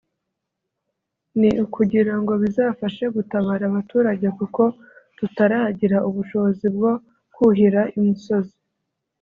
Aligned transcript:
(…)ni 1.39 1.49
ukugira 1.63 2.13
ngo 2.21 2.33
bizabashe 2.41 3.05
gutabara 3.15 3.63
abaturage 3.67 4.27
kuko 4.37 4.63
tutaragira 5.17 5.97
ubushobozi 6.09 6.67
bwo 6.75 6.91
kuhira 7.35 7.81
i 7.97 7.99
musozi» 8.05 8.55